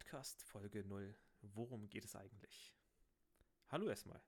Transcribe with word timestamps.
Podcast 0.00 0.42
Folge 0.44 0.82
0. 0.82 1.14
Worum 1.42 1.88
geht 1.90 2.06
es 2.06 2.16
eigentlich? 2.16 2.74
Hallo 3.68 3.86
erstmal 3.86 4.20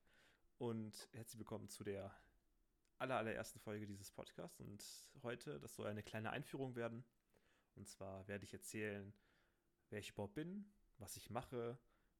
und 0.58 1.08
herzlich 1.12 1.38
willkommen 1.38 1.70
zu 1.70 1.82
der 1.82 2.14
aller, 2.98 3.16
allerersten 3.16 3.58
Folge 3.58 3.86
dieses 3.86 4.10
Podcasts. 4.10 4.60
Und 4.60 4.84
heute, 5.22 5.58
das 5.60 5.74
soll 5.74 5.86
eine 5.86 6.02
kleine 6.02 6.30
Einführung 6.30 6.76
werden. 6.76 7.04
Und 7.74 7.88
zwar 7.88 8.28
werde 8.28 8.44
ich 8.44 8.52
erzählen, 8.52 9.14
wer 9.88 9.98
ich 9.98 10.10
überhaupt 10.10 10.34
bin, 10.34 10.70
was 10.98 11.16
ich 11.16 11.30
mache, 11.30 11.78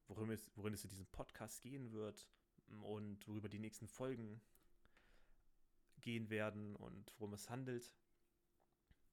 worin 0.08 0.30
es, 0.30 0.50
worin 0.56 0.72
es 0.72 0.84
in 0.84 0.90
diesem 0.90 1.06
Podcast 1.06 1.62
gehen 1.62 1.92
wird 1.92 2.30
und 2.80 3.28
worüber 3.28 3.50
die 3.50 3.60
nächsten 3.60 3.86
Folgen 3.86 4.40
gehen 6.00 6.30
werden 6.30 6.74
und 6.74 7.14
worum 7.18 7.34
es 7.34 7.50
handelt. 7.50 7.94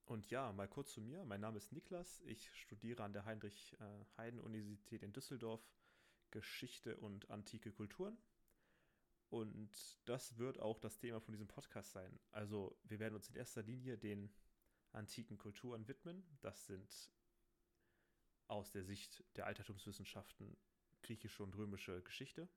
Und 0.10 0.32
ja, 0.32 0.52
mal 0.54 0.68
kurz 0.68 0.94
zu 0.94 1.02
mir. 1.02 1.24
Mein 1.24 1.40
Name 1.40 1.58
ist 1.58 1.72
Niklas. 1.72 2.24
Ich 2.26 2.52
studiere 2.56 3.04
an 3.04 3.14
der 3.14 3.26
Heinrich-Heiden-Universität 3.26 5.04
in 5.04 5.14
Düsseldorf 5.14 5.62
Geschichte 6.32 6.98
und 6.98 7.30
antike 7.30 7.72
Kulturen. 7.72 8.18
Und 9.30 9.70
das 10.06 10.40
wird 10.40 10.60
auch 10.60 10.80
das 10.80 10.98
Thema 10.98 11.22
von 11.22 11.34
diesem 11.34 11.48
Podcast 11.48 11.92
sein. 11.92 12.20
Also 12.32 12.76
wir 12.86 12.98
werden 12.98 13.14
uns 13.14 13.30
in 13.30 13.36
erster 13.36 13.62
Linie 13.62 14.00
den 14.00 14.34
antiken 14.94 15.38
Kulturen 15.38 15.88
widmen. 15.88 16.24
Das 16.42 16.66
sind 16.66 17.12
aus 18.48 18.72
der 18.72 18.86
Sicht 18.86 19.24
der 19.36 19.46
Altertumswissenschaften 19.46 20.58
griechische 21.04 21.44
und 21.44 21.56
römische 21.56 22.02
Geschichte 22.02 22.50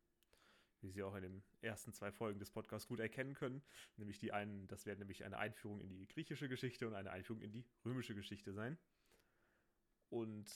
wie 0.83 0.91
Sie 0.91 1.03
auch 1.03 1.15
in 1.15 1.23
den 1.23 1.43
ersten 1.61 1.93
zwei 1.93 2.13
Folgen 2.13 2.39
des 2.39 2.51
Podcasts 2.51 2.89
gut 2.89 3.01
erkennen 3.01 3.35
können. 3.35 3.63
Nämlich 3.97 4.19
die 4.19 4.33
einen, 4.33 4.67
das 4.69 4.87
werden 4.87 4.99
nämlich 4.99 5.25
eine 5.25 5.39
Einführung 5.39 5.81
in 5.81 5.89
die 5.89 6.07
griechische 6.07 6.49
Geschichte 6.49 6.87
und 6.87 6.95
eine 6.95 7.11
Einführung 7.11 7.43
in 7.43 7.53
die 7.53 7.65
römische 7.85 8.15
Geschichte 8.15 8.53
sein. 8.53 8.79
Und 10.09 10.51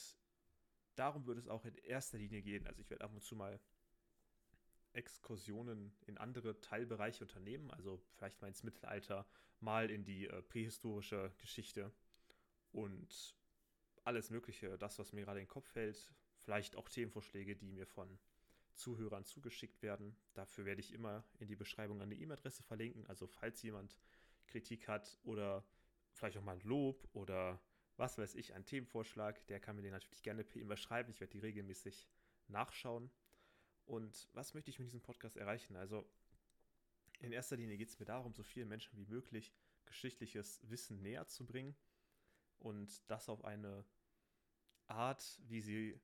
darum 0.95 1.25
wird 1.25 1.37
es 1.37 1.47
auch 1.47 1.65
in 1.65 1.75
erster 1.75 2.17
Linie 2.17 2.41
gehen. 2.41 2.67
Also 2.67 2.81
ich 2.81 2.89
werde 2.89 3.03
ab 3.03 3.13
und 3.13 3.23
zu 3.23 3.35
mal 3.35 3.59
Exkursionen 4.93 5.95
in 6.07 6.17
andere 6.17 6.59
Teilbereiche 6.59 7.23
unternehmen, 7.23 7.71
also 7.71 8.01
vielleicht 8.15 8.41
mal 8.41 8.47
ins 8.47 8.63
Mittelalter, 8.63 9.27
mal 9.59 9.89
in 9.89 10.03
die 10.03 10.27
äh, 10.27 10.41
prähistorische 10.41 11.33
Geschichte 11.37 11.91
und 12.71 13.35
alles 14.03 14.29
Mögliche, 14.29 14.77
das, 14.77 14.97
was 14.99 15.13
mir 15.13 15.25
gerade 15.25 15.39
in 15.39 15.45
den 15.45 15.49
Kopf 15.49 15.67
fällt, 15.67 16.11
vielleicht 16.37 16.75
auch 16.75 16.89
Themenvorschläge, 16.89 17.55
die 17.55 17.71
mir 17.71 17.85
von 17.85 18.17
Zuhörern 18.77 19.25
zugeschickt 19.25 19.81
werden. 19.81 20.15
Dafür 20.33 20.65
werde 20.65 20.81
ich 20.81 20.93
immer 20.93 21.23
in 21.39 21.47
die 21.47 21.55
Beschreibung 21.55 22.01
eine 22.01 22.15
E-Mail-Adresse 22.15 22.63
verlinken. 22.63 23.05
Also 23.07 23.27
falls 23.27 23.61
jemand 23.61 23.99
Kritik 24.47 24.87
hat 24.87 25.19
oder 25.23 25.65
vielleicht 26.13 26.37
auch 26.37 26.43
mal 26.43 26.53
ein 26.53 26.61
Lob 26.61 27.07
oder 27.13 27.61
was 27.97 28.17
weiß 28.17 28.35
ich, 28.35 28.53
ein 28.53 28.65
Themenvorschlag, 28.65 29.45
der 29.47 29.59
kann 29.59 29.75
mir 29.75 29.81
den 29.81 29.91
natürlich 29.91 30.21
gerne 30.21 30.43
per 30.43 30.61
E-Mail 30.61 30.77
schreiben. 30.77 31.11
Ich 31.11 31.19
werde 31.19 31.31
die 31.31 31.39
regelmäßig 31.39 32.07
nachschauen. 32.47 33.09
Und 33.85 34.29
was 34.33 34.53
möchte 34.53 34.69
ich 34.69 34.79
mit 34.79 34.87
diesem 34.87 35.01
Podcast 35.01 35.37
erreichen? 35.37 35.75
Also 35.75 36.07
in 37.19 37.31
erster 37.31 37.55
Linie 37.55 37.77
geht 37.77 37.89
es 37.89 37.99
mir 37.99 38.05
darum, 38.05 38.33
so 38.33 38.43
vielen 38.43 38.67
Menschen 38.67 38.97
wie 38.97 39.05
möglich 39.05 39.53
geschichtliches 39.85 40.59
Wissen 40.69 41.01
näher 41.01 41.27
zu 41.27 41.45
bringen 41.45 41.75
und 42.59 43.09
das 43.09 43.29
auf 43.29 43.43
eine 43.43 43.85
Art, 44.87 45.39
wie 45.47 45.61
sie 45.61 45.99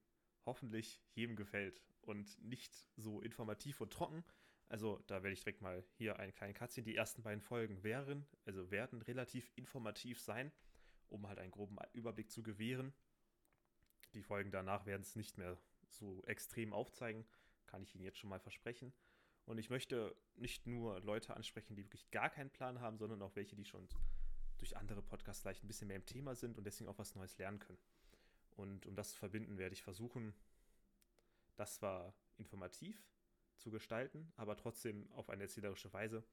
hoffentlich 0.46 1.02
jedem 1.14 1.36
gefällt 1.36 1.82
und 2.02 2.42
nicht 2.44 2.74
so 2.96 3.22
informativ 3.22 3.82
und 3.82 3.92
trocken. 3.92 4.24
Also 4.70 5.02
da 5.08 5.24
werde 5.24 5.34
ich 5.34 5.42
direkt 5.42 5.62
mal 5.62 5.84
hier 5.94 6.20
einen 6.20 6.34
kleinen 6.34 6.54
Cutscene. 6.54 6.86
Die 6.86 6.96
ersten 6.96 7.22
beiden 7.22 7.42
Folgen 7.42 7.84
wären, 7.84 8.26
also 8.46 8.72
werden 8.72 9.02
relativ 9.02 9.52
informativ 9.56 10.20
sein, 10.20 10.52
um 11.10 11.28
halt 11.28 11.40
einen 11.40 11.52
groben 11.52 11.78
Überblick 11.94 12.32
zu 12.32 12.44
gewähren. 12.44 12.94
Die 14.14 14.24
Folgen 14.24 14.52
danach 14.52 14.86
werden 14.86 15.02
es 15.02 15.16
nicht 15.16 15.38
mehr 15.38 15.58
so 15.90 16.24
extrem 16.26 16.74
aufzeigen, 16.74 17.26
kann 17.68 17.84
ich 17.84 17.94
Ihnen 17.96 18.04
jetzt 18.04 18.18
schon 18.18 18.30
mal 18.30 18.40
versprechen. 18.40 18.94
Und 19.46 19.58
ich 19.58 19.70
möchte 19.70 20.16
nicht 20.36 20.66
nur 20.68 21.00
Leute 21.02 21.36
ansprechen, 21.36 21.76
die 21.76 21.84
wirklich 21.84 22.10
gar 22.12 22.30
keinen 22.30 22.50
Plan 22.50 22.80
haben, 22.80 22.98
sondern 22.98 23.22
auch 23.22 23.36
welche, 23.36 23.56
die 23.56 23.66
schon 23.66 23.88
durch 24.58 24.78
andere 24.78 25.02
Podcasts 25.02 25.42
vielleicht 25.42 25.64
ein 25.64 25.68
bisschen 25.68 25.88
mehr 25.88 25.98
im 25.98 26.06
Thema 26.06 26.36
sind 26.36 26.58
und 26.58 26.64
deswegen 26.64 26.90
auch 26.90 26.98
was 26.98 27.16
Neues 27.16 27.38
lernen 27.38 27.60
können. 27.60 27.80
Und 28.56 28.86
um 28.86 28.96
das 28.96 29.12
zu 29.12 29.18
verbinden, 29.18 29.58
werde 29.58 29.74
ich 29.74 29.84
versuchen, 29.84 30.34
das 31.56 31.76
zwar 31.76 32.14
informativ 32.38 33.08
zu 33.58 33.72
gestalten, 33.72 34.32
aber 34.36 34.58
trotzdem 34.58 35.12
auf 35.14 35.30
eine 35.30 35.44
erzählerische 35.44 35.92
Weise, 35.94 36.24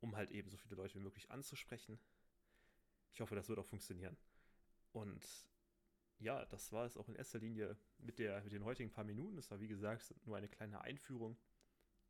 um 0.00 0.16
halt 0.16 0.30
eben 0.30 0.50
so 0.50 0.56
viele 0.56 0.76
Leute 0.76 0.94
wie 0.94 1.02
möglich 1.02 1.30
anzusprechen. 1.30 1.98
Ich 3.12 3.20
hoffe, 3.20 3.34
das 3.34 3.48
wird 3.48 3.58
auch 3.58 3.66
funktionieren. 3.66 4.16
Und 4.92 5.26
ja, 6.18 6.44
das 6.46 6.72
war 6.72 6.86
es 6.86 6.96
auch 6.96 7.08
in 7.08 7.14
erster 7.14 7.38
Linie 7.38 7.76
mit, 7.98 8.18
der, 8.18 8.42
mit 8.42 8.52
den 8.52 8.64
heutigen 8.64 8.90
paar 8.90 9.04
Minuten. 9.04 9.38
Es 9.38 9.50
war, 9.50 9.60
wie 9.60 9.68
gesagt, 9.68 10.14
nur 10.24 10.36
eine 10.36 10.48
kleine 10.48 10.80
Einführung, 10.80 11.36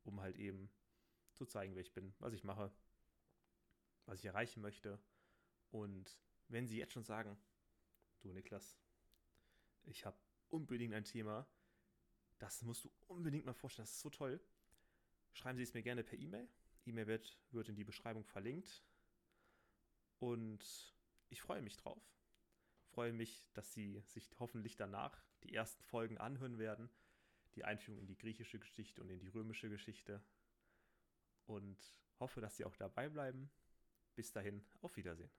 um 0.03 0.21
halt 0.21 0.37
eben 0.37 0.69
zu 1.33 1.45
zeigen, 1.45 1.75
wer 1.75 1.81
ich 1.81 1.93
bin, 1.93 2.13
was 2.19 2.33
ich 2.33 2.43
mache, 2.43 2.71
was 4.05 4.19
ich 4.19 4.25
erreichen 4.25 4.61
möchte. 4.61 4.99
Und 5.71 6.17
wenn 6.47 6.67
Sie 6.67 6.77
jetzt 6.77 6.93
schon 6.93 7.03
sagen, 7.03 7.37
du 8.21 8.31
Niklas, 8.31 8.77
ich 9.85 10.05
habe 10.05 10.17
unbedingt 10.49 10.93
ein 10.93 11.03
Thema, 11.03 11.47
das 12.39 12.61
musst 12.61 12.85
du 12.85 12.91
unbedingt 13.07 13.45
mal 13.45 13.53
vorstellen, 13.53 13.85
das 13.85 13.93
ist 13.93 14.01
so 14.01 14.09
toll. 14.09 14.39
Schreiben 15.31 15.57
Sie 15.57 15.63
es 15.63 15.73
mir 15.73 15.81
gerne 15.81 16.03
per 16.03 16.19
E-Mail. 16.19 16.47
E-Mail 16.85 17.07
wird, 17.07 17.39
wird 17.51 17.69
in 17.69 17.75
die 17.75 17.83
Beschreibung 17.83 18.25
verlinkt. 18.25 18.83
Und 20.19 20.93
ich 21.29 21.41
freue 21.41 21.61
mich 21.61 21.77
drauf. 21.77 22.01
Freue 22.91 23.13
mich, 23.13 23.45
dass 23.53 23.73
Sie 23.73 24.01
sich 24.01 24.29
hoffentlich 24.39 24.75
danach 24.75 25.23
die 25.43 25.53
ersten 25.53 25.83
Folgen 25.83 26.17
anhören 26.17 26.59
werden. 26.59 26.89
Die 27.55 27.63
Einführung 27.63 27.99
in 27.99 28.07
die 28.07 28.17
griechische 28.17 28.59
Geschichte 28.59 29.01
und 29.01 29.09
in 29.09 29.19
die 29.19 29.27
römische 29.27 29.69
Geschichte. 29.69 30.23
Und 31.45 31.77
hoffe, 32.19 32.41
dass 32.41 32.57
Sie 32.57 32.65
auch 32.65 32.75
dabei 32.75 33.09
bleiben. 33.09 33.49
Bis 34.15 34.31
dahin, 34.31 34.63
auf 34.81 34.95
Wiedersehen. 34.95 35.31